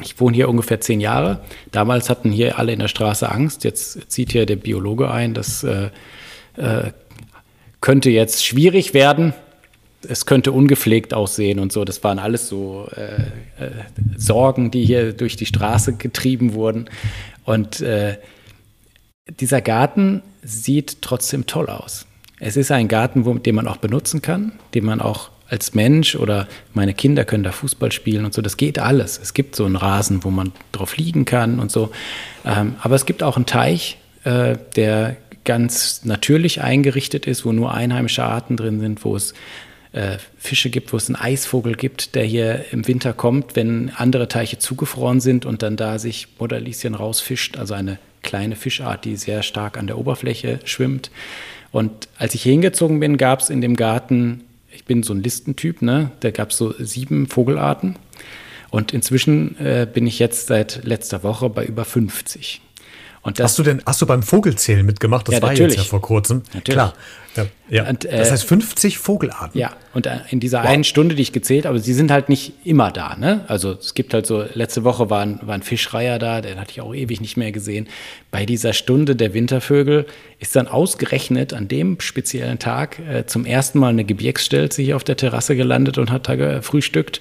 [0.03, 1.43] Ich wohne hier ungefähr zehn Jahre.
[1.71, 3.63] Damals hatten hier alle in der Straße Angst.
[3.63, 5.33] Jetzt zieht hier der Biologe ein.
[5.33, 5.91] Das äh,
[6.57, 6.91] äh,
[7.81, 9.33] könnte jetzt schwierig werden
[10.09, 11.85] es könnte ungepflegt aussehen und so.
[11.85, 13.71] Das waren alles so äh, äh,
[14.17, 16.89] Sorgen, die hier durch die Straße getrieben wurden.
[17.45, 18.17] Und äh,
[19.29, 22.07] dieser Garten sieht trotzdem toll aus.
[22.39, 26.15] Es ist ein Garten, wo, den man auch benutzen kann, den man auch als Mensch
[26.15, 28.41] oder meine Kinder können da Fußball spielen und so.
[28.41, 29.19] Das geht alles.
[29.21, 31.91] Es gibt so einen Rasen, wo man drauf liegen kann und so.
[32.47, 37.75] Ähm, aber es gibt auch einen Teich, äh, der ganz natürlich eingerichtet ist, wo nur
[37.75, 39.35] einheimische Arten drin sind, wo es
[39.93, 44.29] äh, Fische gibt, wo es einen Eisvogel gibt, der hier im Winter kommt, wenn andere
[44.29, 49.43] Teiche zugefroren sind und dann da sich Modalischen rausfischt, also eine kleine Fischart, die sehr
[49.43, 51.11] stark an der Oberfläche schwimmt.
[51.73, 55.23] Und als ich hier hingezogen bin, gab es in dem Garten, ich bin so ein
[55.23, 57.97] Listentyp, ne, da gab es so sieben Vogelarten.
[58.71, 62.61] Und inzwischen äh, bin ich jetzt seit letzter Woche bei über 50.
[63.23, 65.29] Und das, hast du denn, hast du beim Vogelzählen mitgemacht?
[65.29, 65.75] Das ja, war natürlich.
[65.75, 66.43] jetzt ja vor kurzem.
[66.55, 66.77] Natürlich.
[66.77, 66.95] Klar.
[67.37, 67.89] Ja, ja.
[67.89, 69.61] Und, äh, das heißt 50 Vogelarten.
[69.61, 70.69] Ja, und äh, in dieser wow.
[70.69, 73.17] einen Stunde, die ich gezählt, aber sie sind halt nicht immer da.
[73.17, 73.45] Ne?
[73.47, 76.73] Also es gibt halt so, letzte Woche war ein, war ein Fischreiher da, den hatte
[76.73, 77.89] ich auch ewig nicht mehr gesehen.
[78.31, 80.07] Bei dieser Stunde der Wintervögel
[80.39, 85.05] ist dann ausgerechnet an dem speziellen Tag äh, zum ersten Mal eine Gebirgsstelze hier auf
[85.05, 87.21] der Terrasse gelandet und hat da gefrühstückt.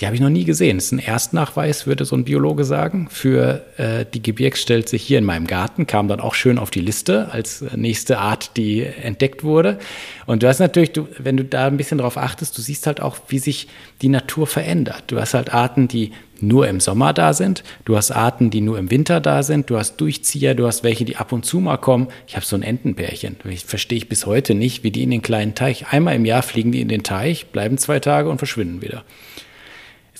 [0.00, 0.78] Die habe ich noch nie gesehen.
[0.78, 5.24] Das ist ein Erstnachweis, würde so ein Biologe sagen, für äh, die Gebirgsstelze hier in
[5.24, 5.86] meinem Garten.
[5.86, 9.78] Kam dann auch schön auf die Liste als äh, nächste Art, die entdeckt wurde.
[10.24, 13.02] Und du hast natürlich, du, wenn du da ein bisschen drauf achtest, du siehst halt
[13.02, 13.68] auch, wie sich
[14.00, 15.04] die Natur verändert.
[15.08, 17.62] Du hast halt Arten, die nur im Sommer da sind.
[17.84, 19.68] Du hast Arten, die nur im Winter da sind.
[19.68, 22.08] Du hast Durchzieher, du hast welche, die ab und zu mal kommen.
[22.26, 23.36] Ich habe so ein Entenpärchen.
[23.44, 25.88] Ich verstehe ich bis heute nicht, wie die in den kleinen Teich.
[25.90, 29.04] Einmal im Jahr fliegen die in den Teich, bleiben zwei Tage und verschwinden wieder.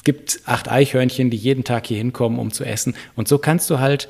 [0.01, 2.97] Es gibt acht Eichhörnchen, die jeden Tag hier hinkommen, um zu essen.
[3.17, 4.09] Und so kannst du halt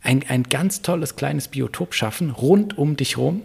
[0.00, 3.42] ein, ein ganz tolles kleines Biotop schaffen, rund um dich rum.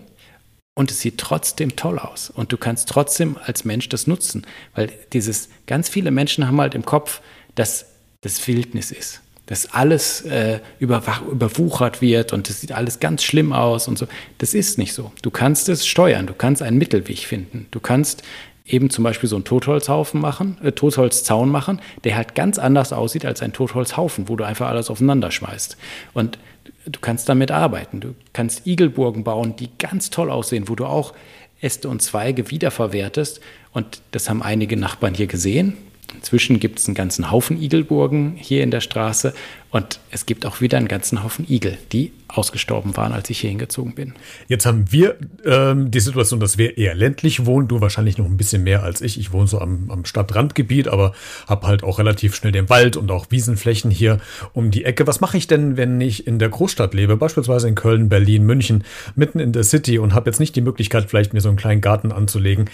[0.73, 2.29] Und es sieht trotzdem toll aus.
[2.29, 4.47] Und du kannst trotzdem als Mensch das nutzen.
[4.73, 7.19] Weil dieses, ganz viele Menschen haben halt im Kopf,
[7.55, 7.87] dass
[8.21, 9.19] das Wildnis ist.
[9.47, 14.07] Dass alles äh, überwuchert wird und es sieht alles ganz schlimm aus und so.
[14.37, 15.11] Das ist nicht so.
[15.21, 17.67] Du kannst es steuern, du kannst einen Mittelweg finden.
[17.69, 18.23] Du kannst
[18.71, 23.25] eben zum Beispiel so einen Totholzhaufen machen, äh, Totholzzaun machen, der halt ganz anders aussieht
[23.25, 25.77] als ein Totholzhaufen, wo du einfach alles aufeinander schmeißt.
[26.13, 26.39] Und
[26.85, 27.99] du kannst damit arbeiten.
[27.99, 31.13] Du kannst Igelburgen bauen, die ganz toll aussehen, wo du auch
[31.61, 33.41] Äste und Zweige wiederverwertest.
[33.73, 35.77] Und das haben einige Nachbarn hier gesehen.
[36.15, 39.33] Inzwischen gibt es einen ganzen Haufen Igelburgen hier in der Straße
[39.71, 43.49] und es gibt auch wieder einen ganzen Haufen Igel, die ausgestorben waren, als ich hier
[43.49, 44.13] hingezogen bin.
[44.49, 47.69] Jetzt haben wir ähm, die Situation, dass wir eher ländlich wohnen.
[47.69, 49.17] Du wahrscheinlich noch ein bisschen mehr als ich.
[49.17, 51.13] Ich wohne so am, am Stadtrandgebiet, aber
[51.47, 54.19] habe halt auch relativ schnell den Wald und auch Wiesenflächen hier
[54.51, 55.07] um die Ecke.
[55.07, 58.83] Was mache ich denn, wenn ich in der Großstadt lebe, beispielsweise in Köln, Berlin, München,
[59.15, 61.79] mitten in der City und habe jetzt nicht die Möglichkeit, vielleicht mir so einen kleinen
[61.79, 62.69] Garten anzulegen?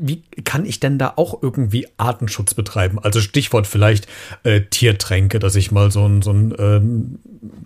[0.00, 2.98] Wie kann ich denn da auch irgendwie Artenschutz betreiben?
[2.98, 4.06] Also Stichwort vielleicht
[4.42, 7.18] äh, Tiertränke, dass ich mal so ein, so ein ähm,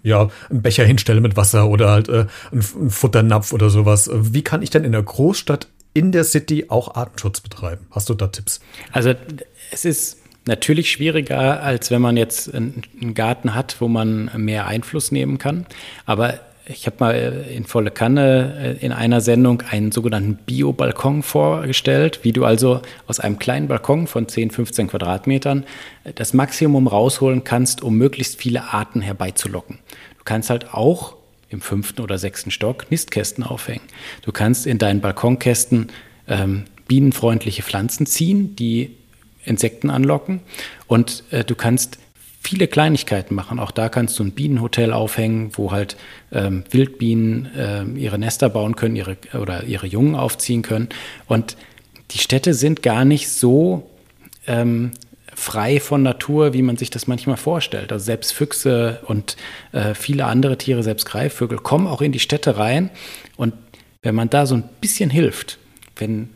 [0.03, 4.11] ja, einen Becher hinstelle mit Wasser oder halt äh, einen, Futternapf oder sowas.
[4.13, 7.87] Wie kann ich denn in der Großstadt, in der City auch Artenschutz betreiben?
[7.91, 8.61] Hast du da Tipps?
[8.93, 9.15] Also
[9.71, 15.11] es ist natürlich schwieriger, als wenn man jetzt einen Garten hat, wo man mehr Einfluss
[15.13, 15.67] nehmen kann.
[16.05, 22.21] Aber ich habe mal in volle Kanne äh, in einer Sendung einen sogenannten Bio-Balkon vorgestellt,
[22.23, 25.65] wie du also aus einem kleinen Balkon von 10, 15 Quadratmetern
[26.05, 29.79] äh, das Maximum rausholen kannst, um möglichst viele Arten herbeizulocken.
[30.19, 31.17] Du kannst halt auch
[31.51, 33.85] im fünften oder sechsten Stock Nistkästen aufhängen.
[34.23, 35.89] Du kannst in deinen Balkonkästen
[36.27, 38.97] ähm, bienenfreundliche Pflanzen ziehen, die
[39.45, 40.41] Insekten anlocken
[40.87, 41.99] und äh, du kannst
[42.45, 43.59] viele Kleinigkeiten machen.
[43.59, 45.97] Auch da kannst du ein Bienenhotel aufhängen, wo halt
[46.31, 50.89] ähm, Wildbienen äh, ihre Nester bauen können ihre, oder ihre Jungen aufziehen können.
[51.27, 51.57] Und
[52.11, 53.91] die Städte sind gar nicht so
[54.47, 54.93] ähm,
[55.35, 57.93] frei von Natur, wie man sich das manchmal vorstellt.
[57.93, 59.37] Also selbst Füchse und
[59.73, 62.91] äh, viele andere Tiere, selbst Greifvögel, kommen auch in die Städte rein.
[63.37, 63.55] Und
[64.03, 65.59] wenn man da so ein bisschen hilft,
[65.97, 66.29] wenn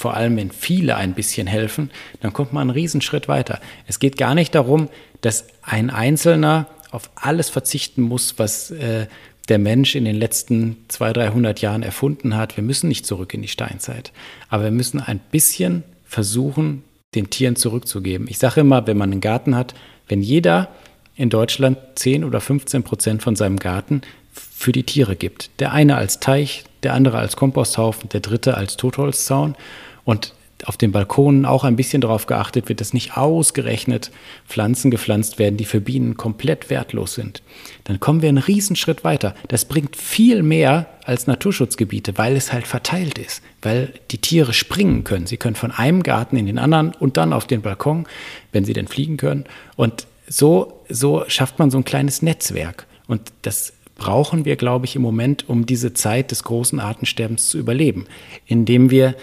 [0.00, 1.90] vor allem wenn viele ein bisschen helfen,
[2.22, 3.60] dann kommt man einen Riesenschritt weiter.
[3.86, 4.88] Es geht gar nicht darum,
[5.20, 9.08] dass ein Einzelner auf alles verzichten muss, was äh,
[9.50, 12.56] der Mensch in den letzten 200, 300 Jahren erfunden hat.
[12.56, 14.10] Wir müssen nicht zurück in die Steinzeit,
[14.48, 16.82] aber wir müssen ein bisschen versuchen,
[17.14, 18.26] den Tieren zurückzugeben.
[18.26, 19.74] Ich sage immer, wenn man einen Garten hat,
[20.08, 20.68] wenn jeder
[21.14, 24.00] in Deutschland 10 oder 15 Prozent von seinem Garten
[24.32, 28.78] für die Tiere gibt, der eine als Teich, der andere als Komposthaufen, der dritte als
[28.78, 29.56] Totholzzaun
[30.04, 30.34] und
[30.66, 34.10] auf den Balkonen auch ein bisschen darauf geachtet wird, dass nicht ausgerechnet
[34.46, 37.42] Pflanzen gepflanzt werden, die für Bienen komplett wertlos sind.
[37.84, 39.34] Dann kommen wir einen Riesenschritt weiter.
[39.48, 45.04] Das bringt viel mehr als Naturschutzgebiete, weil es halt verteilt ist, weil die Tiere springen
[45.04, 45.26] können.
[45.26, 48.06] Sie können von einem Garten in den anderen und dann auf den Balkon,
[48.52, 49.44] wenn sie denn fliegen können.
[49.76, 52.86] Und so, so schafft man so ein kleines Netzwerk.
[53.06, 57.58] Und das brauchen wir, glaube ich, im Moment, um diese Zeit des großen Artensterbens zu
[57.58, 58.06] überleben,
[58.46, 59.14] indem wir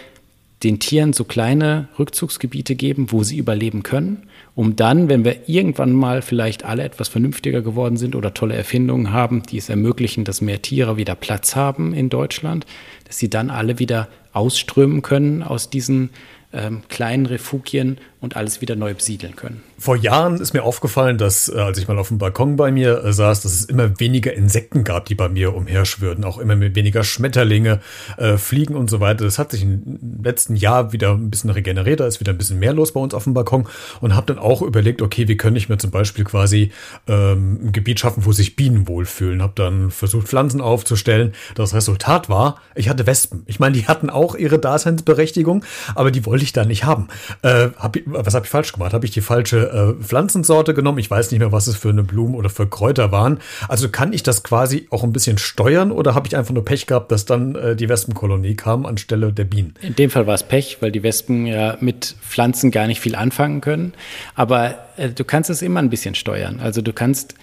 [0.63, 4.23] den Tieren so kleine Rückzugsgebiete geben, wo sie überleben können,
[4.55, 9.11] um dann, wenn wir irgendwann mal vielleicht alle etwas vernünftiger geworden sind oder tolle Erfindungen
[9.11, 12.65] haben, die es ermöglichen, dass mehr Tiere wieder Platz haben in Deutschland,
[13.05, 16.09] dass sie dann alle wieder ausströmen können aus diesen
[16.53, 19.61] ähm, kleinen Refugien und alles wieder neu besiedeln können.
[19.77, 23.03] Vor Jahren ist mir aufgefallen, dass, äh, als ich mal auf dem Balkon bei mir
[23.03, 27.03] äh, saß, dass es immer weniger Insekten gab, die bei mir umherschwirrten, auch immer weniger
[27.03, 27.79] Schmetterlinge,
[28.17, 29.23] äh, Fliegen und so weiter.
[29.23, 32.57] Das hat sich im letzten Jahr wieder ein bisschen regeneriert, da ist wieder ein bisschen
[32.57, 33.67] mehr los bei uns auf dem Balkon
[34.01, 36.71] und habe dann auch überlegt, okay, wie könnte ich mir zum Beispiel quasi
[37.07, 39.43] ähm, ein Gebiet schaffen, wo sich Bienen wohlfühlen.
[39.43, 41.33] Habe dann versucht, Pflanzen aufzustellen.
[41.53, 43.43] Das Resultat war, ich hatte Wespen.
[43.45, 47.09] Ich meine, die hatten auch ihre Daseinsberechtigung, aber die wollte ich da nicht haben.
[47.43, 48.93] Äh, hab ich, was habe ich falsch gemacht?
[48.93, 50.97] Habe ich die falsche äh, Pflanzensorte genommen?
[50.99, 53.39] Ich weiß nicht mehr, was es für eine Blumen oder für Kräuter waren.
[53.67, 56.87] Also kann ich das quasi auch ein bisschen steuern oder habe ich einfach nur Pech
[56.87, 59.75] gehabt, dass dann äh, die Wespenkolonie kam anstelle der Bienen?
[59.81, 63.15] In dem Fall war es Pech, weil die Wespen ja mit Pflanzen gar nicht viel
[63.15, 63.93] anfangen können.
[64.35, 66.59] Aber äh, du kannst es immer ein bisschen steuern.
[66.59, 67.35] Also du kannst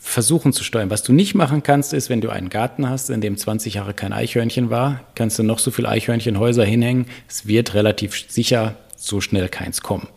[0.00, 0.90] versuchen zu steuern.
[0.90, 3.94] Was du nicht machen kannst, ist, wenn du einen Garten hast, in dem 20 Jahre
[3.94, 7.06] kein Eichhörnchen war, kannst du noch so viel Eichhörnchenhäuser hinhängen.
[7.28, 10.08] Es wird relativ sicher so schnell keins kommen.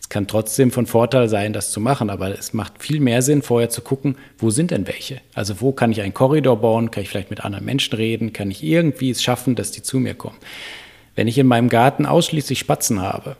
[0.00, 3.42] Es kann trotzdem von Vorteil sein, das zu machen, aber es macht viel mehr Sinn,
[3.42, 5.20] vorher zu gucken, wo sind denn welche?
[5.34, 6.90] Also wo kann ich einen Korridor bauen?
[6.90, 8.32] Kann ich vielleicht mit anderen Menschen reden?
[8.32, 10.36] Kann ich irgendwie es schaffen, dass die zu mir kommen?
[11.14, 13.36] Wenn ich in meinem Garten ausschließlich Spatzen habe,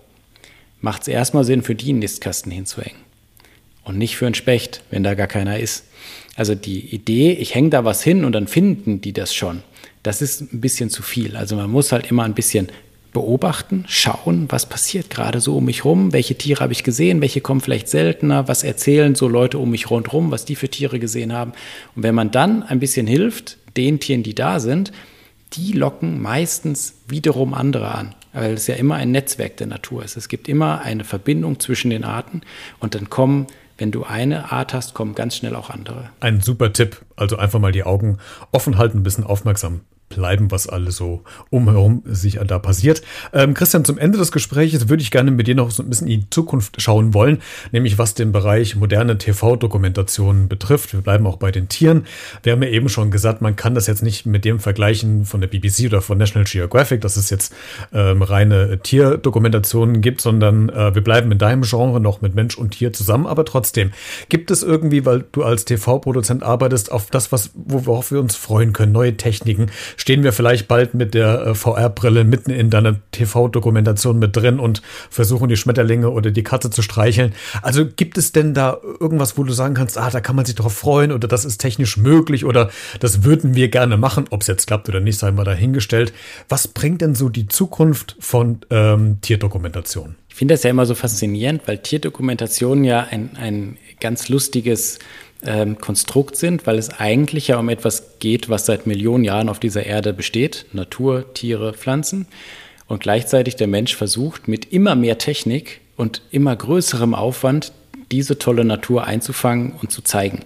[0.81, 3.01] macht es erstmal Sinn, für die einen Nistkasten hinzuhängen
[3.85, 5.85] und nicht für einen Specht, wenn da gar keiner ist.
[6.37, 9.63] Also die Idee, ich hänge da was hin und dann finden die das schon,
[10.03, 11.37] das ist ein bisschen zu viel.
[11.37, 12.69] Also man muss halt immer ein bisschen
[13.13, 17.41] beobachten, schauen, was passiert gerade so um mich rum, welche Tiere habe ich gesehen, welche
[17.41, 21.33] kommen vielleicht seltener, was erzählen so Leute um mich rundherum, was die für Tiere gesehen
[21.33, 21.53] haben.
[21.95, 24.93] Und wenn man dann ein bisschen hilft, den Tieren, die da sind,
[25.55, 30.17] die locken meistens wiederum andere an, weil es ja immer ein Netzwerk der Natur ist.
[30.17, 32.43] Es gibt immer eine Verbindung zwischen den Arten
[32.79, 33.47] und dann kommen
[33.81, 36.11] wenn du eine Art hast, kommen ganz schnell auch andere.
[36.19, 37.01] Ein super Tipp.
[37.15, 38.19] Also einfach mal die Augen
[38.51, 43.03] offen halten, ein bisschen aufmerksam bleiben, was alles so umherum sich da passiert.
[43.33, 46.09] Ähm, Christian, zum Ende des Gesprächs würde ich gerne mit dir noch so ein bisschen
[46.09, 47.39] in die Zukunft schauen wollen,
[47.73, 50.93] nämlich was den Bereich moderne TV-Dokumentationen betrifft.
[50.93, 52.07] Wir bleiben auch bei den Tieren.
[52.43, 55.41] Wir haben ja eben schon gesagt, man kann das jetzt nicht mit dem vergleichen von
[55.41, 57.55] der BBC oder von National Geographic, dass es jetzt
[57.93, 62.73] ähm, reine Tierdokumentationen gibt, sondern äh, wir bleiben in deinem Genre noch mit Mensch und
[62.73, 63.27] Tier zusammen.
[63.27, 63.93] Aber trotzdem,
[64.29, 68.73] gibt es irgendwie, weil du als TV-Produzent arbeitest, auf das, was, worauf wir uns freuen
[68.73, 74.19] können, neue Techniken, stehen wir vielleicht bald mit der äh, VR-Brille mitten in deiner TV-Dokumentation
[74.19, 74.81] mit drin und
[75.11, 77.35] versuchen die Schmetterlinge oder die Katze zu streicheln.
[77.61, 80.55] Also gibt es denn da irgendwas, wo du sagen kannst, ah, da kann man sich
[80.55, 84.47] drauf freuen oder das ist technisch möglich oder das würden wir gerne machen, ob es
[84.47, 86.13] jetzt klappt oder nicht, sei mal dahingestellt.
[86.49, 90.15] Was bringt denn so die Zukunft von ähm, Tierdokumentation?
[90.29, 95.01] Ich finde das ja immer so faszinierend, weil Tierdokumentation ja ein, ein ganz lustiges
[95.45, 99.61] ähm, Konstrukt sind, weil es eigentlich ja um etwas geht, was seit Millionen Jahren auf
[99.61, 100.67] dieser Erde besteht.
[100.73, 102.27] Natur, Tiere, Pflanzen.
[102.87, 107.73] Und gleichzeitig der Mensch versucht mit immer mehr Technik und immer größerem Aufwand
[108.11, 110.41] diese tolle Natur einzufangen und zu zeigen.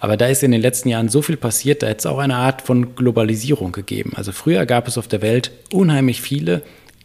[0.00, 2.36] Aber da ist in den letzten Jahren so viel passiert, da hätte es auch eine
[2.36, 4.12] Art von Globalisierung gegeben.
[4.16, 6.62] Also früher gab es auf der Welt unheimlich viele,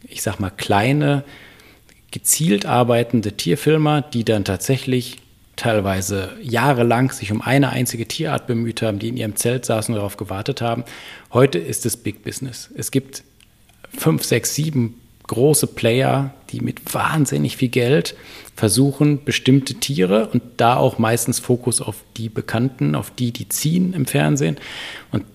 [0.07, 1.23] ich sag mal kleine,
[2.11, 5.17] gezielt arbeitende Tierfilmer, die dann tatsächlich
[5.61, 9.99] teilweise jahrelang sich um eine einzige Tierart bemüht haben, die in ihrem Zelt saßen und
[9.99, 10.83] darauf gewartet haben.
[11.31, 12.71] Heute ist es Big Business.
[12.75, 13.23] Es gibt
[13.95, 18.15] fünf, sechs, sieben große Player, die mit wahnsinnig viel Geld
[18.55, 23.93] versuchen, bestimmte Tiere und da auch meistens Fokus auf die Bekannten, auf die, die ziehen
[23.93, 24.57] im Fernsehen.
[25.11, 25.25] Und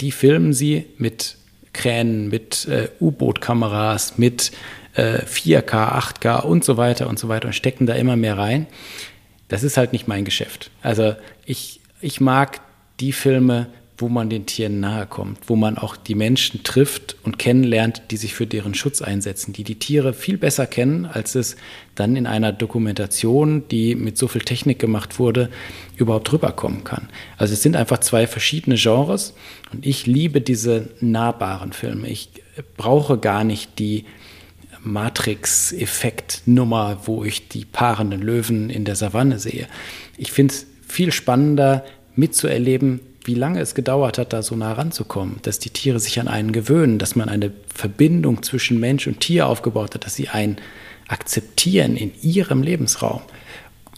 [0.00, 1.36] die filmen sie mit
[1.72, 4.50] Kränen, mit äh, U-Boot-Kameras, mit
[4.94, 8.66] äh, 4K, 8K und so weiter und so weiter und stecken da immer mehr rein
[9.48, 10.70] das ist halt nicht mein Geschäft.
[10.82, 12.60] Also ich, ich mag
[13.00, 17.38] die Filme, wo man den Tieren nahe kommt, wo man auch die Menschen trifft und
[17.38, 21.56] kennenlernt, die sich für deren Schutz einsetzen, die die Tiere viel besser kennen, als es
[21.94, 25.48] dann in einer Dokumentation, die mit so viel Technik gemacht wurde,
[25.96, 27.08] überhaupt rüberkommen kann.
[27.38, 29.34] Also es sind einfach zwei verschiedene Genres
[29.72, 32.08] und ich liebe diese nahbaren Filme.
[32.08, 32.28] Ich
[32.76, 34.04] brauche gar nicht die
[34.86, 39.68] Matrix-Effekt-Nummer, wo ich die paarenden Löwen in der Savanne sehe.
[40.16, 45.40] Ich finde es viel spannender mitzuerleben, wie lange es gedauert hat, da so nah ranzukommen,
[45.42, 49.48] dass die Tiere sich an einen gewöhnen, dass man eine Verbindung zwischen Mensch und Tier
[49.48, 50.58] aufgebaut hat, dass sie einen
[51.08, 53.22] akzeptieren in ihrem Lebensraum.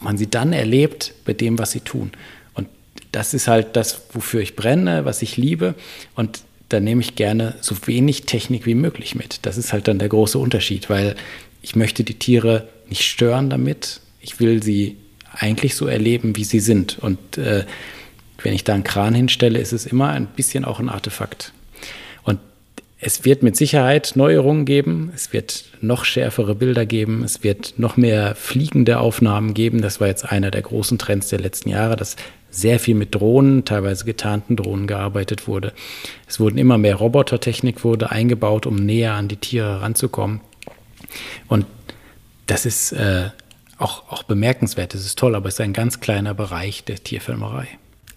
[0.01, 2.11] Man sie dann erlebt bei dem, was sie tun.
[2.55, 2.67] Und
[3.11, 5.75] das ist halt das, wofür ich brenne, was ich liebe.
[6.15, 9.39] Und da nehme ich gerne so wenig Technik wie möglich mit.
[9.45, 11.15] Das ist halt dann der große Unterschied, weil
[11.61, 14.01] ich möchte die Tiere nicht stören damit.
[14.21, 14.97] Ich will sie
[15.33, 16.99] eigentlich so erleben, wie sie sind.
[16.99, 17.65] Und äh,
[18.43, 21.53] wenn ich da einen Kran hinstelle, ist es immer ein bisschen auch ein Artefakt.
[22.23, 22.39] Und
[22.99, 25.11] es wird mit Sicherheit Neuerungen geben.
[25.15, 27.23] Es wird noch schärfere Bilder geben.
[27.23, 29.81] Es wird noch mehr fliegende Aufnahmen geben.
[29.81, 32.15] Das war jetzt einer der großen Trends der letzten Jahre, dass
[32.51, 35.73] sehr viel mit Drohnen, teilweise getarnten Drohnen gearbeitet wurde.
[36.27, 40.41] Es wurden immer mehr Robotertechnik wurde eingebaut, um näher an die Tiere ranzukommen.
[41.47, 41.65] Und
[42.47, 43.29] das ist äh,
[43.77, 44.93] auch, auch bemerkenswert.
[44.93, 47.67] Das ist toll, aber es ist ein ganz kleiner Bereich der Tierfilmerei.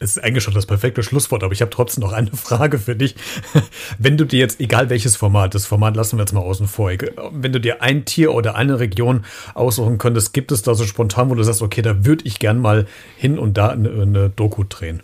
[0.03, 2.97] Es ist eigentlich schon das perfekte Schlusswort, aber ich habe trotzdem noch eine Frage für
[2.97, 3.15] dich.
[3.99, 6.91] Wenn du dir jetzt, egal welches Format, das Format lassen wir jetzt mal außen vor,
[7.33, 9.25] wenn du dir ein Tier oder eine Region
[9.55, 12.61] aussuchen könntest, gibt es da so spontan, wo du sagst, okay, da würde ich gern
[12.61, 12.87] mal
[13.17, 15.03] hin und da eine, eine Doku drehen?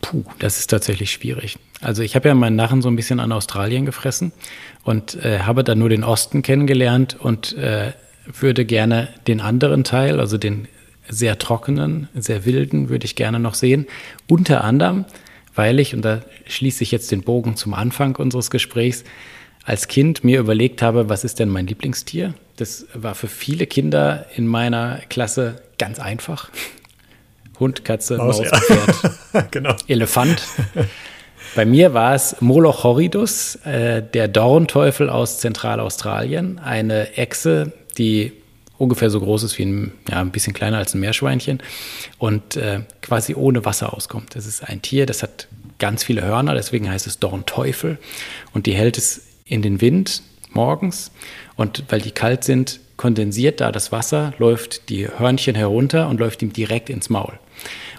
[0.00, 1.58] Puh, das ist tatsächlich schwierig.
[1.82, 4.32] Also ich habe ja meinen Narren so ein bisschen an Australien gefressen
[4.82, 7.92] und äh, habe da nur den Osten kennengelernt und äh,
[8.40, 10.68] würde gerne den anderen Teil, also den
[11.08, 13.86] sehr trockenen, sehr wilden, würde ich gerne noch sehen.
[14.28, 15.04] Unter anderem,
[15.54, 19.04] weil ich, und da schließe ich jetzt den Bogen zum Anfang unseres Gesprächs,
[19.64, 22.34] als Kind mir überlegt habe, was ist denn mein Lieblingstier?
[22.56, 26.50] Das war für viele Kinder in meiner Klasse ganz einfach.
[27.60, 28.60] Hund, Katze, Maus, Maus ja.
[28.60, 29.74] Pferd, genau.
[29.86, 30.42] Elefant.
[31.54, 38.32] Bei mir war es Moloch horridus, äh, der Dornteufel aus Zentralaustralien, eine Echse, die
[38.78, 41.60] ungefähr so groß ist wie ein, ja, ein bisschen kleiner als ein Meerschweinchen
[42.18, 44.34] und äh, quasi ohne Wasser auskommt.
[44.34, 45.48] Das ist ein Tier, das hat
[45.78, 47.98] ganz viele Hörner, deswegen heißt es Dornteufel
[48.52, 50.22] und die hält es in den Wind
[50.52, 51.10] morgens
[51.56, 56.42] und weil die kalt sind, kondensiert da das Wasser, läuft die Hörnchen herunter und läuft
[56.42, 57.38] ihm direkt ins Maul.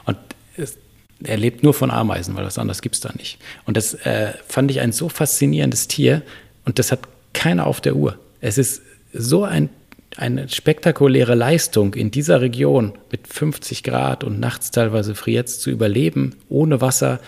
[0.05, 0.17] Und
[0.57, 0.77] es,
[1.23, 3.39] er lebt nur von Ameisen, weil was anderes gibt es da nicht.
[3.65, 6.21] Und das äh, fand ich ein so faszinierendes Tier
[6.65, 6.99] und das hat
[7.33, 8.17] keiner auf der Uhr.
[8.41, 8.81] Es ist
[9.13, 9.69] so ein
[10.17, 16.35] eine spektakuläre Leistung in dieser Region mit 50 Grad und nachts teilweise friert zu überleben,
[16.49, 17.19] ohne Wasser,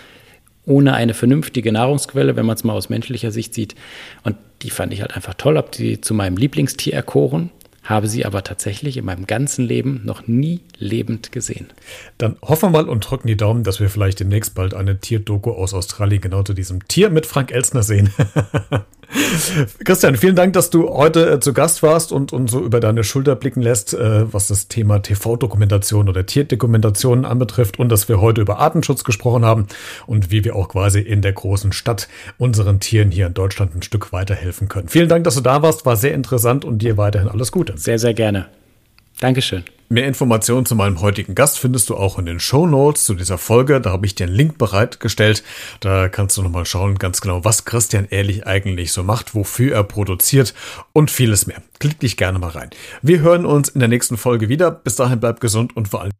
[0.66, 3.74] ohne eine vernünftige Nahrungsquelle, wenn man es mal aus menschlicher Sicht sieht.
[4.24, 7.50] Und die fand ich halt einfach toll, habe die zu meinem Lieblingstier erkoren
[7.82, 11.66] habe sie aber tatsächlich in meinem ganzen Leben noch nie lebend gesehen.
[12.16, 15.50] Dann hoffen wir mal und drücken die Daumen, dass wir vielleicht demnächst bald eine Tierdoku
[15.50, 18.12] aus Australien genau zu diesem Tier mit Frank Elsner sehen.
[19.84, 23.04] Christian, vielen Dank, dass du heute äh, zu Gast warst und uns so über deine
[23.04, 28.40] Schulter blicken lässt, äh, was das Thema TV-Dokumentation oder Tierdokumentation anbetrifft und dass wir heute
[28.40, 29.66] über Artenschutz gesprochen haben
[30.06, 32.08] und wie wir auch quasi in der großen Stadt
[32.38, 34.88] unseren Tieren hier in Deutschland ein Stück weiterhelfen können.
[34.88, 37.74] Vielen Dank, dass du da warst, war sehr interessant und dir weiterhin alles Gute.
[37.76, 38.46] Sehr, sehr gerne.
[39.20, 39.64] Dankeschön.
[39.92, 43.36] Mehr Informationen zu meinem heutigen Gast findest du auch in den Show Notes zu dieser
[43.36, 43.78] Folge.
[43.78, 45.44] Da habe ich dir einen Link bereitgestellt.
[45.80, 49.84] Da kannst du nochmal schauen, ganz genau, was Christian Ehrlich eigentlich so macht, wofür er
[49.84, 50.54] produziert
[50.94, 51.62] und vieles mehr.
[51.78, 52.70] Klick dich gerne mal rein.
[53.02, 54.70] Wir hören uns in der nächsten Folge wieder.
[54.70, 56.12] Bis dahin bleib gesund und vor allem